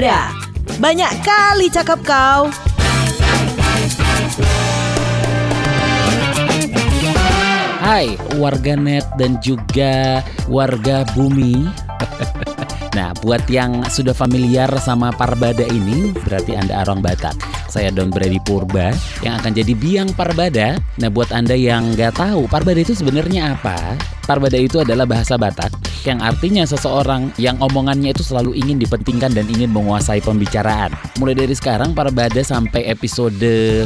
[0.00, 0.32] Barbada.
[0.80, 2.48] Banyak kali cakap kau.
[7.84, 11.68] Hai warganet dan juga warga bumi.
[12.90, 17.38] Nah buat yang sudah familiar sama Parbada ini Berarti Anda orang Batak.
[17.70, 18.90] Saya Don Brady Purba
[19.22, 20.74] Yang akan jadi biang Parbada.
[20.98, 23.94] Nah buat Anda yang nggak tahu Parbada itu sebenarnya apa?
[24.26, 29.46] Parbada itu adalah bahasa Batak Yang artinya seseorang yang omongannya itu selalu ingin dipentingkan dan
[29.48, 33.36] ingin menguasai pembicaraan Mulai dari sekarang Parbada sampai episode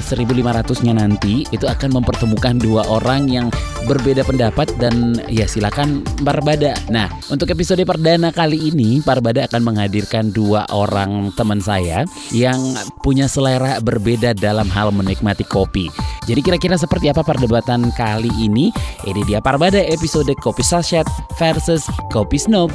[0.02, 3.46] 1500-nya nanti Itu akan mempertemukan dua orang yang
[3.84, 6.72] berbeda pendapat dan ya silakan Parbada.
[6.88, 12.58] Nah, untuk episode perdana kali ini Parbada akan menghadirkan dua orang teman saya yang
[13.04, 15.92] punya selera berbeda dalam hal menikmati kopi.
[16.24, 18.72] Jadi kira-kira seperti apa perdebatan kali ini?
[19.04, 21.04] Ini dia Parbada episode Kopi Sachet
[21.36, 21.84] versus
[22.14, 22.70] Kopi Snob.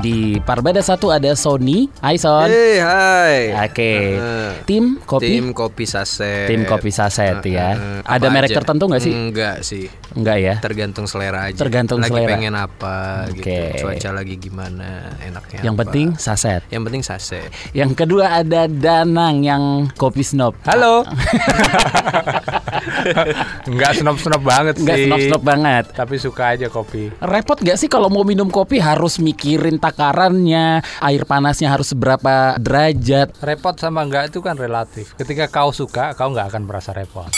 [0.00, 1.86] Di Parbada satu ada Sony.
[2.02, 2.48] Hai Son.
[2.50, 3.52] Hey, hai.
[3.68, 3.92] Oke.
[4.18, 5.28] Uh, Tim kopi.
[5.38, 6.48] Tim kopi saset.
[6.50, 7.76] Tim kopi saset ya.
[7.78, 8.58] Uh, Ada merek aja?
[8.58, 9.12] tertentu nggak sih?
[9.12, 9.86] Enggak sih.
[10.16, 10.54] Enggak ya.
[10.58, 11.60] Tergantung selera aja.
[11.60, 12.32] Tergantung lagi selera.
[12.32, 13.44] pengen apa Oke.
[13.44, 13.86] gitu.
[13.86, 15.82] Cuaca lagi gimana, enaknya Yang apa.
[15.86, 16.62] penting saset.
[16.72, 17.48] Yang penting saset.
[17.70, 20.56] Yang kedua ada Danang yang kopi snob.
[20.66, 21.04] Halo.
[23.70, 24.82] Enggak snob-snob banget sih.
[24.84, 25.84] Enggak snob-snob banget.
[25.94, 27.10] Tapi suka aja kopi.
[27.22, 33.36] Repot gak sih kalau mau minum kopi harus mikirin takarannya, air panasnya harus seberapa derajat.
[33.42, 35.14] Repot sama enggak itu kan relatif.
[35.16, 37.30] Ketika kau suka, kau nggak akan merasa repot.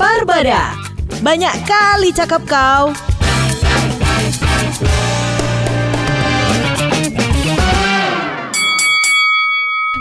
[0.00, 0.72] Barbada.
[1.20, 3.09] Banyak kali cakap kau.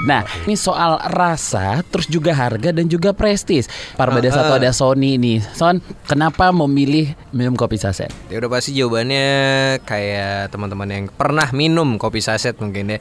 [0.09, 3.69] Nah, ini soal rasa, terus juga harga dan juga prestis.
[3.93, 4.59] Parbada Ah, satu ah.
[4.59, 5.45] ada Sony nih.
[5.53, 5.77] Son,
[6.09, 8.09] kenapa memilih minum kopi saset?
[8.33, 9.30] Ya udah pasti jawabannya
[9.85, 12.99] kayak teman-teman yang pernah minum kopi saset mungkin ya.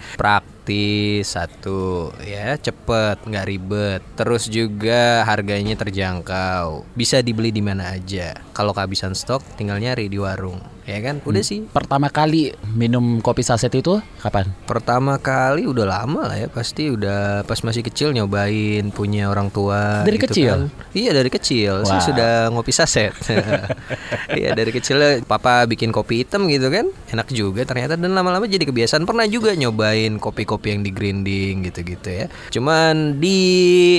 [0.69, 4.05] Praktis satu ya, cepet, nggak ribet.
[4.21, 6.85] Terus juga harganya terjangkau.
[6.93, 8.37] Bisa dibeli di mana aja.
[8.53, 10.61] Kalau kehabisan stok tinggal nyari di warung.
[10.85, 11.21] Ya kan?
[11.25, 11.69] Udah sih.
[11.69, 14.49] Pertama kali minum kopi saset itu kapan?
[14.65, 20.01] Pertama kali udah lama lah ya pasti udah pas masih kecil nyobain punya orang tua
[20.01, 20.73] Dari gitu kecil?
[20.73, 20.89] kan.
[20.97, 22.09] Iya dari kecil Saya Wow.
[22.09, 23.13] sudah ngopi saset
[24.41, 24.97] Iya dari kecil
[25.29, 29.53] papa bikin kopi hitam gitu kan Enak juga ternyata dan lama-lama jadi kebiasaan Pernah juga
[29.53, 30.17] nyobain
[30.59, 33.41] kopi-kopi yang di grinding gitu-gitu ya Cuman di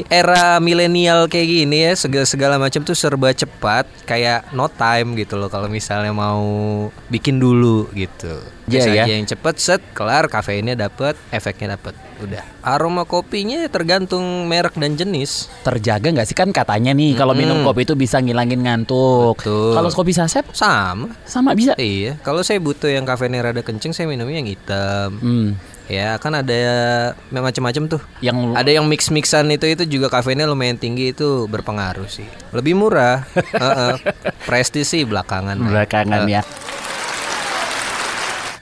[0.06, 5.40] era milenial kayak gini ya Segala, segala macam tuh serba cepat Kayak no time gitu
[5.40, 6.44] loh Kalau misalnya mau
[7.08, 9.03] bikin dulu gitu Iya, Biasa ya.
[9.03, 14.94] aja yang cepet set kelar kafeinnya dapet efeknya dapet udah aroma kopinya tergantung merek dan
[14.94, 17.66] jenis Terjaga nggak sih kan katanya nih kalau minum Mm.
[17.66, 19.41] kopi itu bisa ngilangin ngantuk.
[19.41, 21.74] Kalau kopi saset sama sama bisa.
[21.76, 25.50] iya kalau saya butuh yang kafeinnya rada kenceng saya minumnya yang hitam Hmm.
[25.90, 26.62] Ya kan ada
[27.34, 28.02] macam-macam tuh.
[28.22, 32.30] Yang ada yang mix mixan itu itu juga kafeinnya lumayan tinggi itu berpengaruh sih.
[32.54, 33.26] Lebih murah.
[33.62, 33.94] Heeh.
[34.46, 35.58] prestis sih belakangan.
[35.60, 36.42] Belakangan Eh, ya.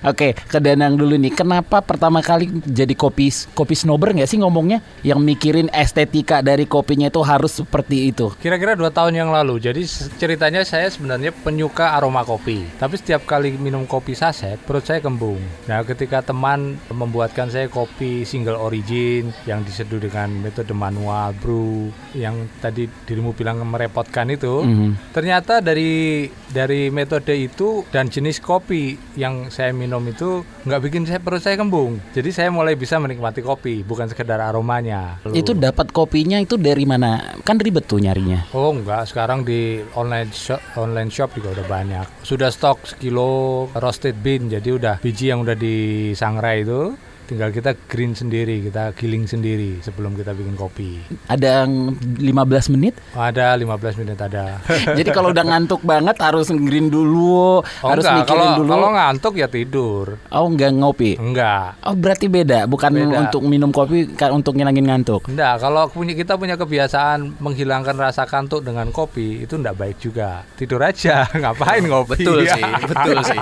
[0.05, 1.33] Oke, ke Danang dulu nih.
[1.33, 4.77] Kenapa pertama kali jadi kopi kopi snobber nggak sih ngomongnya?
[5.01, 8.29] Yang mikirin estetika dari kopinya itu harus seperti itu.
[8.37, 9.57] Kira-kira dua tahun yang lalu.
[9.57, 9.81] Jadi
[10.21, 12.61] ceritanya saya sebenarnya penyuka aroma kopi.
[12.77, 15.41] Tapi setiap kali minum kopi saset, perut saya kembung.
[15.65, 22.45] Nah, ketika teman membuatkan saya kopi single origin yang diseduh dengan metode manual brew, yang
[22.61, 25.09] tadi dirimu bilang merepotkan itu, Mhm.
[25.09, 31.19] ternyata dari dari metode itu dan jenis kopi yang saya minum itu nggak bikin saya
[31.23, 31.99] perut saya kembung.
[32.11, 35.19] Jadi saya mulai bisa menikmati kopi, bukan sekedar aromanya.
[35.31, 37.39] Itu dapat kopinya itu dari mana?
[37.47, 38.51] Kan ribet tuh nyarinya.
[38.51, 42.05] Oh enggak, sekarang di online shop online shop juga udah banyak.
[42.21, 46.93] Sudah stok sekilo roasted bean, jadi udah biji yang udah disangrai itu
[47.27, 51.03] tinggal kita green sendiri, kita giling sendiri sebelum kita bikin kopi.
[51.27, 52.23] Ada yang 15
[52.71, 52.95] menit.
[53.11, 53.67] Ada 15
[53.99, 54.63] menit ada.
[54.97, 58.71] Jadi kalau udah ngantuk banget harus green dulu, Oh harus enggak, mikirin kalau dulu.
[58.71, 60.05] kalau ngantuk ya tidur.
[60.29, 61.11] Oh, enggak ngopi.
[61.15, 61.83] Enggak.
[61.83, 63.17] Oh, berarti beda, bukan Beda.
[63.21, 65.27] untuk minum kopi kan untuk ngilangin ngantuk.
[65.27, 70.47] Enggak, kalau punya kita punya kebiasaan menghilangkan rasa kantuk dengan kopi itu enggak baik juga.
[70.55, 72.05] Tidur aja, ngapain ngopi?
[72.17, 73.39] betul sih betul sih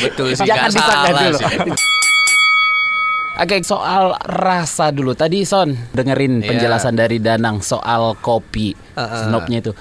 [0.00, 1.38] betul sih Jangan disangka dulu.
[1.40, 2.13] sih.
[3.34, 5.10] Oke, soal rasa dulu.
[5.10, 6.54] Tadi Son dengerin Iya.
[6.54, 9.26] penjelasan dari Danang soal kopi Uh-uh.
[9.26, 9.72] snobnya itu.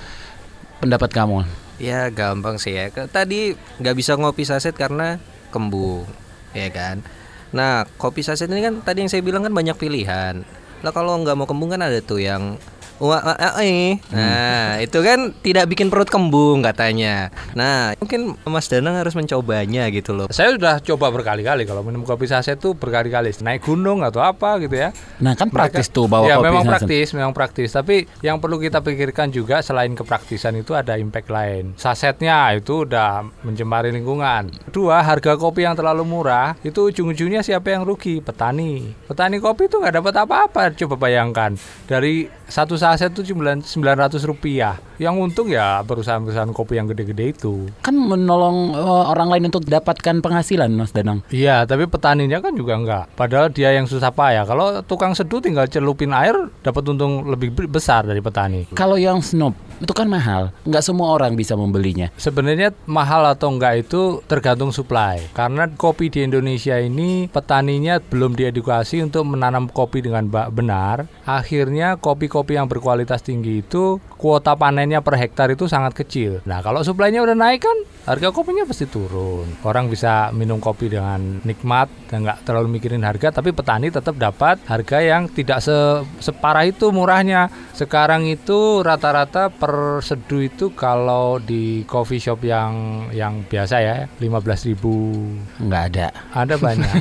[0.82, 1.46] Pendapat kamu?
[1.78, 2.90] Ya gampang sih ya.
[2.90, 5.22] Tadi nggak bisa ngopi saset karena
[5.54, 6.10] kembung,
[6.52, 7.06] ya kan.
[7.54, 10.42] Nah kopi saset ini kan tadi yang saya bilang kan banyak pilihan.
[10.82, 12.58] Lah kalau nggak mau kembung kan ada tuh yang.
[13.00, 17.30] Nah, itu kan tidak bikin perut kembung katanya.
[17.54, 20.28] Nah, mungkin Mas Danang harus mencobanya gitu loh.
[20.30, 24.78] Saya sudah coba berkali-kali kalau minum kopi saset itu berkali-kali naik gunung atau apa gitu
[24.78, 24.90] ya.
[25.20, 26.72] Nah kan praktis Mereka- tuh bawa ya, kopi memang saset.
[26.72, 27.70] praktis, memang praktis.
[27.72, 31.74] Tapi yang perlu kita pikirkan juga selain kepraktisan itu ada impact lain.
[31.76, 34.52] Sasetnya itu udah mencemari lingkungan.
[34.70, 38.22] Dua, harga kopi yang terlalu murah itu ujung-ujungnya siapa yang rugi?
[38.24, 38.94] Petani.
[39.06, 40.62] Petani kopi itu nggak dapat apa-apa.
[40.76, 41.56] Coba bayangkan
[41.86, 44.76] dari satu saset itu cuma 900 rupiah.
[45.00, 47.72] Yang untung ya perusahaan-perusahaan kopi yang gede-gede itu.
[47.80, 51.24] Kan menolong eh, orang lain untuk dapatkan penghasilan Mas Danang.
[51.32, 53.04] Iya, tapi petaninya kan juga enggak.
[53.16, 54.44] Padahal dia yang susah payah.
[54.44, 58.68] Kalau tukang seduh tinggal celupin air, dapat untung lebih be- besar dari petani.
[58.76, 62.08] Kalau yang snob itu kan mahal, nggak semua orang bisa membelinya.
[62.16, 65.20] Sebenarnya mahal atau enggak itu tergantung supply.
[65.36, 71.06] Karena kopi di Indonesia ini petaninya belum diedukasi untuk menanam kopi dengan benar.
[71.28, 76.40] Akhirnya kopi-kopi yang berkualitas tinggi itu kuota panennya per hektar itu sangat kecil.
[76.48, 79.48] Nah, kalau supply-nya udah naik kan harga kopinya pasti turun.
[79.62, 84.60] Orang bisa minum kopi dengan nikmat dan nggak terlalu mikirin harga, tapi petani tetap dapat
[84.64, 87.48] harga yang tidak se- separah itu murahnya.
[87.72, 92.74] Sekarang itu rata-rata per seduh itu kalau di coffee shop yang
[93.10, 96.08] yang biasa ya 15.000 Nggak ada.
[96.34, 96.92] ada banyak.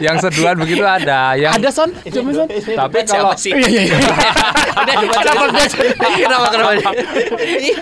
[0.00, 1.34] yang seduhan begitu ada.
[1.34, 2.48] Yang Ada son, coba son.
[2.50, 3.52] tapi kalau sih?
[3.52, 3.98] Iya iya iya.
[6.18, 6.90] kenapa kenapa?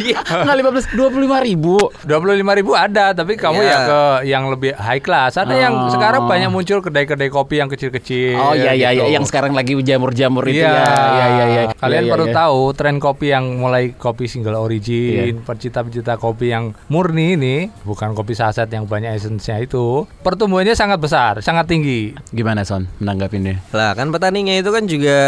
[0.00, 0.19] Iya.
[0.21, 1.76] Nggak lima belas dua puluh lima ribu.
[2.00, 3.69] dua puluh lima ribu ada, tapi kamu Ya.
[3.69, 5.37] ya ke yang lebih high class.
[5.37, 5.93] Ada yang Oh.
[5.93, 8.40] sekarang banyak muncul kedai-kedai kopi yang kecil-kecil.
[8.40, 9.05] Oh iya iya gitu.
[9.05, 10.88] iya yang sekarang lagi jamur-jamur itu Iya, ya.
[10.88, 11.62] Iya iya iya.
[11.76, 12.34] Kalian Iya, iya, perlu iya.
[12.34, 18.32] tahu tren kopi yang mulai kopi single origin, pencinta-pencinta kopi yang murni ini, bukan kopi
[18.32, 22.16] saset yang banyak esensnya itu, pertumbuhannya sangat besar, sangat tinggi.
[22.31, 23.61] Gimana son menanggapinnya?
[23.70, 25.19] Lah kan petaninya itu kan juga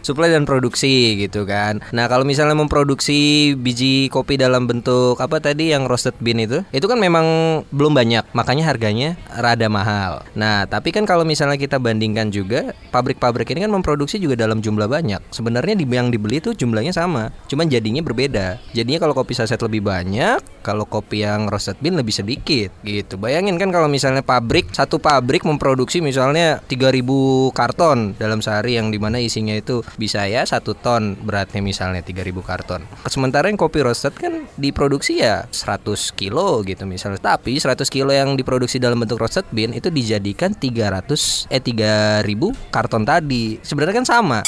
[0.00, 1.82] suplai dan produksi gitu kan.
[1.90, 3.20] Nah kalau misalnya memproduksi
[3.52, 7.26] biji kopi dalam bentuk apa tadi yang roasted bean itu, itu kan memang
[7.74, 10.22] belum banyak, makanya harganya rada mahal.
[10.38, 14.86] Nah tapi kan kalau misalnya kita bandingkan juga pabrik-pabrik ini kan memproduksi juga dalam jumlah
[14.86, 15.20] banyak.
[15.34, 18.62] Sebenarnya yang dibeli itu jumlahnya sama, cuman jadinya berbeda.
[18.72, 23.18] Jadinya kalau kopi saset lebih banyak, kalau kopi yang roasted bean lebih sedikit gitu.
[23.18, 29.02] Bayangin kan kalau misalnya pabrik satu pabrik memproduksi misalnya 3000 karton dalam sehari yang di
[29.02, 32.80] mana isinya itu bisa ya satu ton beratnya misalnya 3000 karton.
[33.10, 37.20] Sementara yang kopi roasted kan diproduksi ya 100 kilo gitu misalnya.
[37.20, 42.24] Tapi 100 kilo yang diproduksi dalam bentuk roasted bean itu dijadikan 300 eh 3000
[42.70, 43.58] karton tadi.
[43.64, 44.40] Sebenarnya kan sama.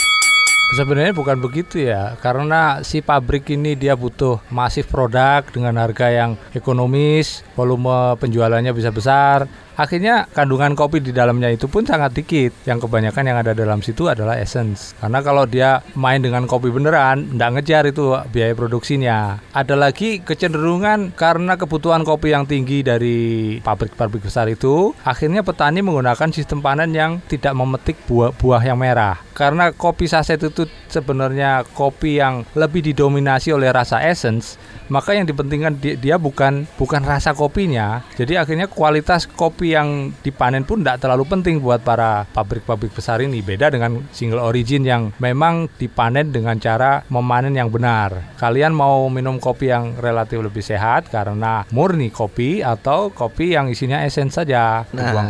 [0.75, 6.34] Sebenarnya bukan begitu ya, karena si pabrik ini dia butuh masif produk dengan harga yang
[6.50, 9.46] ekonomis, volume penjualannya bisa besar.
[9.74, 12.54] Akhirnya kandungan kopi di dalamnya itu pun sangat dikit.
[12.66, 14.94] Yang kebanyakan yang ada dalam situ adalah essence.
[15.02, 19.42] Karena kalau dia main dengan kopi beneran, nggak ngejar itu biaya produksinya.
[19.50, 23.18] Ada lagi kecenderungan karena kebutuhan kopi yang tinggi dari
[23.62, 29.18] pabrik-pabrik besar itu, akhirnya petani menggunakan sistem panen yang tidak memetik buah-buah yang merah.
[29.34, 34.54] Karena kopi saset itu sebenarnya kopi yang lebih didominasi oleh rasa essence,
[34.86, 38.04] maka yang dipentingkan di- dia bukan bukan rasa kopinya.
[38.14, 43.40] Jadi akhirnya kualitas kopi yang dipanen pun tidak terlalu penting buat para pabrik-pabrik besar ini.
[43.40, 48.37] Beda dengan single origin yang memang dipanen dengan cara memanen yang benar.
[48.37, 54.05] Kalian mau minum kopi yang relatif lebih sehat karena murni kopi atau kopi yang isinya
[54.05, 55.15] essence saja, Nah.
[55.15, 55.29] buang.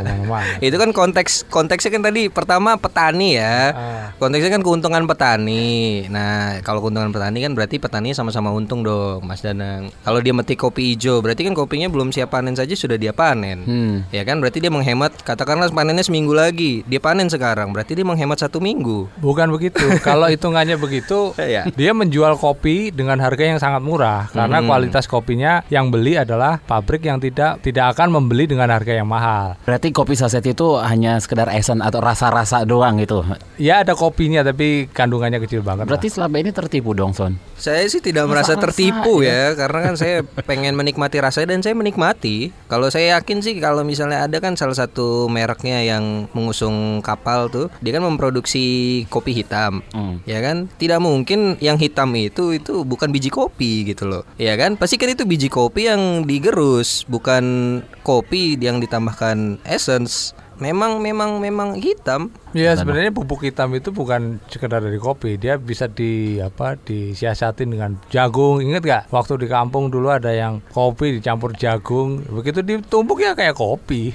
[0.66, 3.56] Itu kan konteks konteksnya kan tadi pertama petani ya.
[3.70, 4.06] Ah.
[4.16, 6.04] Konteksnya kan keuntungan petani.
[6.08, 9.92] Nah, kalau keuntungan petani kan berarti petani sama-sama untung dong, Mas Danang.
[10.02, 13.62] Kalau dia metik kopi hijau, berarti kan kopinya belum siap panen saja sudah dia panen.
[13.64, 13.96] Hmm.
[14.08, 18.40] Ya kan berarti dia menghemat katakanlah panennya seminggu lagi, dia panen sekarang, berarti dia menghemat
[18.40, 19.08] satu minggu.
[19.20, 19.84] Bukan begitu.
[20.06, 21.68] Kalau hitungannya begitu, Iya.
[21.72, 24.68] dia menjual kopi dengan harga yang sangat murah karena Hmm.
[24.68, 29.60] kualitas kopinya yang beli adalah pabrik yang tidak tidak akan membeli dengan harga yang mahal.
[29.62, 33.22] Berarti kopi saset itu hanya sekedar esen atau rasa-rasa doang gitu.
[33.60, 35.84] Ya ada kopinya tapi kandungannya kecil banget.
[35.84, 37.36] Berarti selama ini tertipu dong son.
[37.54, 41.74] Saya sih tidak merasa Rasa-rasa tertipu ya, karena kan saya pengen menikmati rasanya dan saya
[41.74, 42.50] menikmati.
[42.74, 47.70] Kalau saya yakin sih kalau misalnya ada kan salah satu mereknya yang mengusung kapal tuh,
[47.78, 49.78] dia kan memproduksi kopi hitam.
[49.94, 50.18] Hmm.
[50.26, 50.66] Ya kan?
[50.74, 54.26] Tidak mungkin yang hitam itu itu bukan biji kopi gitu loh.
[54.42, 54.74] Ya kan?
[54.74, 60.34] Pasti kan itu biji kopi yang digerus, bukan kopi yang ditambahkan essence.
[60.62, 62.30] Memang memang memang hitam.
[62.54, 67.98] Ya sebenarnya bubuk hitam itu bukan sekedar dari kopi, dia bisa di apa disiasatin dengan
[68.14, 68.62] jagung.
[68.62, 73.58] Ingat gak waktu di kampung dulu ada yang kopi dicampur jagung, begitu ditumbuk ya kayak
[73.58, 74.14] kopi.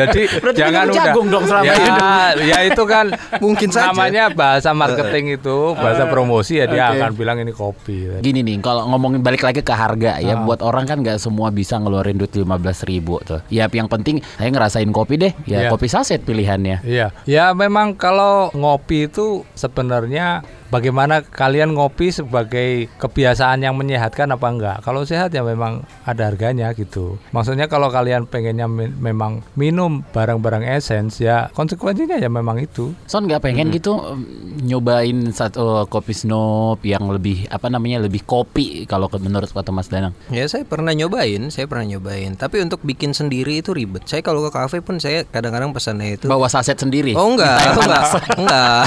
[0.00, 2.00] Jadi Berarti jangan udah jagung dong selama ya, hidup.
[2.48, 3.06] ya itu kan
[3.44, 3.92] Mungkin saja.
[3.92, 6.96] namanya bahasa marketing itu bahasa promosi ya dia Oke.
[6.96, 8.24] akan bilang ini kopi.
[8.24, 11.76] Gini nih, kalau ngomongin balik lagi ke harga ya, buat orang kan nggak semua bisa
[11.76, 13.44] ngeluarin duit 15 ribu tuh.
[13.52, 15.68] Ya yang penting saya ngerasain kopi deh, ya Iya.
[15.68, 16.86] kopi saset pilihannya.
[16.86, 24.46] Iya, ya memang kalau ngopi itu sebenarnya bagaimana kalian ngopi sebagai kebiasaan yang menyehatkan apa
[24.46, 24.76] enggak?
[24.80, 27.18] Kalau sehat ya memang ada harganya gitu.
[27.30, 32.94] Maksudnya kalau kalian pengennya mi- memang minum barang-barang essence ya konsekuensinya ya memang itu.
[33.04, 34.22] Son nggak pengen gitu em,
[34.62, 40.14] nyobain satu kopi snob yang lebih apa namanya lebih kopi kalau menurut kata Mas Danang.
[40.28, 42.34] Ya saya pernah nyobain, saya pernah nyobain.
[42.34, 44.04] Tapi untuk bikin sendiri itu ribet.
[44.04, 46.28] Saya kalau ke kafe pun saya kadang-kadang pesannya itu.
[46.28, 47.16] Bawa saset sendiri.
[47.16, 48.04] Oh enggak, yang enggak,
[48.36, 48.82] enggak.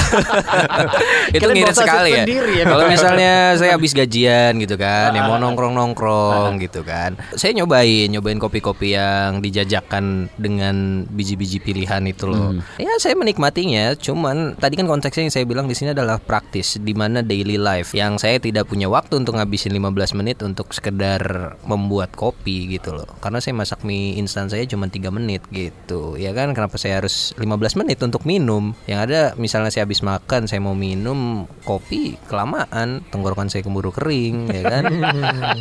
[1.37, 2.23] itu ngirit sekali ya.
[2.29, 7.17] ya, Kalau misalnya saya habis gajian gitu kan, ya mau nongkrong-nongkrong gitu kan.
[7.33, 12.53] Saya nyobain, nyobain kopi-kopi yang dijajakan dengan biji-biji pilihan itu loh.
[12.77, 16.93] Ya saya menikmatinya, cuman tadi kan konteksnya yang saya bilang di sini adalah praktis di
[16.93, 22.13] mana daily life yang saya tidak punya waktu untuk ngabisin 15 menit untuk sekedar membuat
[22.13, 23.09] kopi gitu loh.
[23.23, 26.15] Karena saya masak mie instan saya cuma 3 menit gitu.
[26.15, 28.73] Ya kan kenapa saya harus 15 menit untuk minum?
[28.87, 34.49] Yang ada misalnya saya habis makan, saya mau minum kopi kelamaan, tenggorokan saya keburu kering
[34.49, 34.83] ya kan.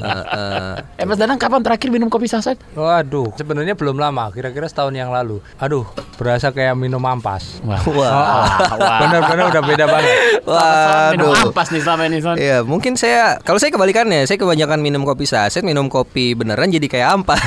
[0.02, 2.58] Eh, eh, Eh Mas Danang kapan terakhir minum kopi saset?
[2.74, 5.38] Waduh, sebenarnya belum lama, kira-kira setahun yang lalu.
[5.58, 5.86] Aduh,
[6.16, 7.62] berasa kayak minum ampas.
[7.62, 7.82] Wah.
[7.98, 8.46] Wah.
[9.06, 10.14] Bener-bener udah beda banget.
[11.14, 11.48] minum Waduh.
[11.50, 12.36] ampas nih selama ini Son.
[12.38, 16.86] Iya, mungkin saya kalau saya kebalikannya, saya kebanyakan minum kopi saset, minum kopi beneran jadi
[16.86, 17.42] kayak ampas.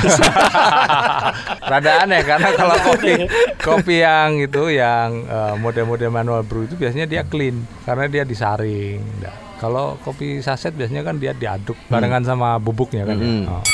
[1.66, 3.26] Rada aneh karena kalau kopi
[3.58, 9.02] kopi yang itu yang eh, mode-mode manual brew itu biasanya dia clean karena dia disaring.
[9.18, 13.18] Nah, kalau kopi saset biasanya kan dia diaduk barengan sama bubuknya kan.
[13.18, 13.26] ya.
[13.26, 13.44] Hmm.
[13.50, 13.64] Oh.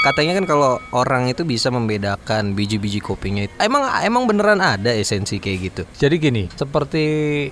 [0.00, 3.44] Katanya kan kalau orang itu bisa membedakan biji-biji kopinya.
[3.44, 3.52] itu.
[3.60, 5.82] Emang emang beneran ada esensi kayak gitu.
[6.00, 7.04] Jadi gini, seperti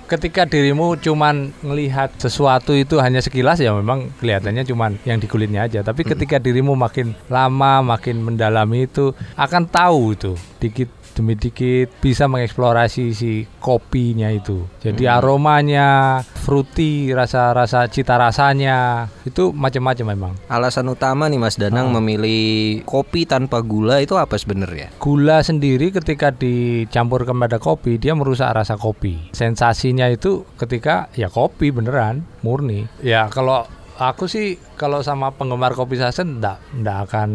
[0.09, 5.69] ketika dirimu cuman ngelihat sesuatu itu hanya sekilas ya memang kelihatannya cuman yang di kulitnya
[5.69, 5.85] aja.
[5.85, 10.89] Tapi ketika dirimu makin lama, makin mendalami itu akan tahu itu dikit
[11.19, 14.63] demi dikit bisa mengeksplorasi si kopinya itu.
[14.79, 20.33] Jadi aromanya, fruity, rasa-rasa cita rasanya itu macam-macam memang.
[20.47, 24.95] Alasan utama nih Mas Danang memilih kopi tanpa gula itu apa sebenarnya?
[24.97, 29.35] Gula sendiri ketika dicampur kepada kopi dia merusak rasa kopi.
[29.35, 32.87] Sensasinya itu ketika ya kopi beneran murni.
[33.03, 33.67] Ya kalau
[33.99, 37.29] aku sih kalau sama penggemar kopi saset enggak enggak akan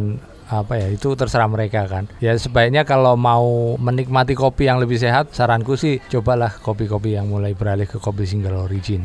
[0.49, 5.33] apa ya itu terserah mereka kan ya sebaiknya kalau mau menikmati kopi yang lebih sehat
[5.33, 9.05] saranku sih cobalah kopi-kopi yang mulai beralih ke kopi single origin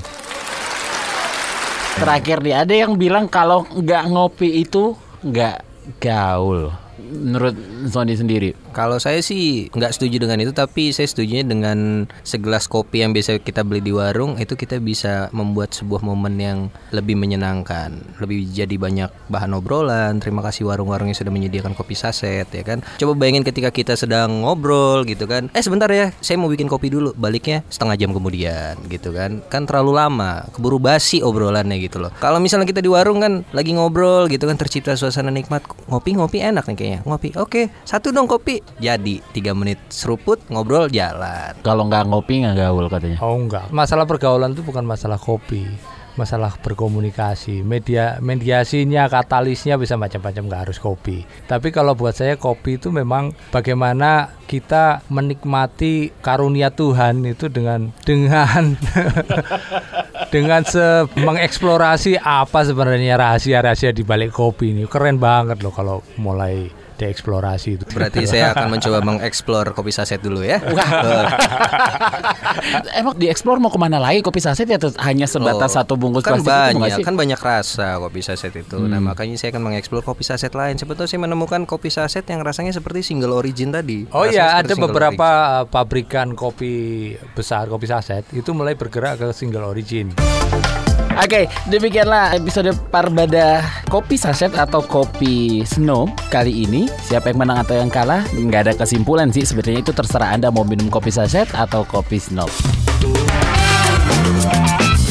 [2.00, 5.68] Terakhir nih ada yang bilang kalau nggak ngopi itu nggak
[6.00, 6.72] gaul.
[7.10, 7.56] Menurut
[7.90, 8.52] Sony sendiri.
[8.76, 13.40] Kalau saya sih nggak setuju dengan itu, tapi saya setuju dengan segelas kopi yang biasa
[13.42, 16.58] kita beli di warung itu kita bisa membuat sebuah momen yang
[16.92, 20.20] lebih menyenangkan, lebih jadi banyak bahan obrolan.
[20.20, 22.84] Terima kasih warung-warung yang sudah menyediakan kopi saset ya kan.
[23.00, 25.48] Coba bayangin ketika kita sedang ngobrol gitu kan.
[25.56, 27.16] Eh sebentar ya, saya mau bikin kopi dulu.
[27.16, 29.40] Baliknya setengah jam kemudian gitu kan.
[29.48, 32.12] Kan terlalu lama, keburu basi obrolannya gitu loh.
[32.20, 35.64] Kalau misalnya kita di warung kan lagi ngobrol gitu kan tercipta suasana nikmat.
[35.88, 36.89] Ngopi-ngopi enak nih kayaknya.
[37.06, 37.38] Ngopi.
[37.38, 38.60] Oke, satu dong kopi.
[38.82, 41.54] Jadi tiga menit seruput ngobrol jalan.
[41.62, 43.18] Kalau nggak ngopi nggak gaul katanya.
[43.22, 45.70] Oh enggak, masalah pergaulan itu bukan masalah kopi,
[46.18, 47.62] masalah berkomunikasi.
[47.62, 51.24] Media mediasinya, katalisnya bisa macam-macam nggak harus kopi.
[51.46, 58.74] Tapi kalau buat saya kopi itu memang bagaimana kita menikmati karunia Tuhan itu dengan dengan
[60.34, 64.90] dengan se mengeksplorasi apa sebenarnya rahasia-rahasia di balik kopi ini.
[64.90, 67.84] Keren banget loh kalau mulai dieksplorasi itu.
[67.96, 70.60] Berarti saya akan mencoba mengeksplor kopi saset dulu ya.
[73.00, 76.42] Emang dieksplor mau ke mana lagi kopi saset ya hanya sebatas Oh, satu bungkus kan
[76.42, 77.04] plastik itu banyak sih?
[77.04, 77.08] Hmm.
[77.08, 81.06] kan banyak rasa kopi saset itu nah makanya saya akan mengeksplor kopi saset lain sebetulnya
[81.06, 85.70] saya menemukan kopi saset yang rasanya seperti single origin tadi Oh iya, ada beberapa uh,
[85.70, 90.10] pabrikan kopi besar, kopi saset itu mulai bergerak ke single origin.
[91.20, 93.60] Oke, demikianlah episode Parbada
[93.92, 96.88] Kopi Saset atau Kopi Snow kali ini.
[97.04, 98.24] Siapa yang menang atau yang kalah?
[98.32, 99.44] Nggak ada kesimpulan sih.
[99.44, 102.48] Sebenarnya itu terserah Anda mau minum kopi saset atau kopi snow.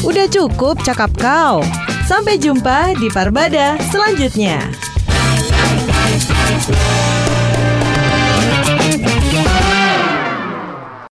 [0.01, 1.61] Udah cukup cakap kau.
[2.09, 4.65] Sampai jumpa di Parbada selanjutnya.